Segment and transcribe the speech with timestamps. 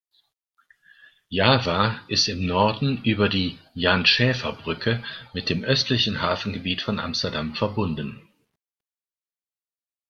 [1.29, 8.27] Java ist im Norden über die "Jan-Schaefer-Brücke" mit dem östlichen Hafengebiet von Amsterdam verbunden.